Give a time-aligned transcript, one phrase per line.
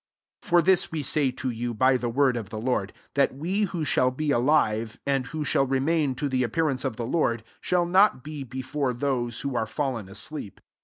[0.41, 3.65] 15 For this we say to you, by the word of the Lord, that we
[3.65, 7.85] who 9^aU be alive, and who Bhall remain to the appearance of the Lord, shall
[7.85, 10.59] not be before those who are fallen asleep.